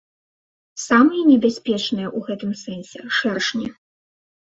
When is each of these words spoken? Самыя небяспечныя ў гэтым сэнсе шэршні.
Самыя 0.87 1.21
небяспечныя 1.31 2.07
ў 2.17 2.29
гэтым 2.29 2.51
сэнсе 2.63 2.99
шэршні. 3.19 3.67